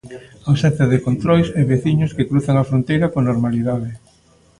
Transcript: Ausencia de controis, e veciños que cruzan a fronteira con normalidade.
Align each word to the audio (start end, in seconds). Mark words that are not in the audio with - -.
Ausencia 0.51 0.85
de 0.91 0.99
controis, 1.07 1.47
e 1.59 1.61
veciños 1.73 2.11
que 2.15 2.27
cruzan 2.29 2.57
a 2.57 2.67
fronteira 2.69 3.11
con 3.13 3.21
normalidade. 3.29 3.89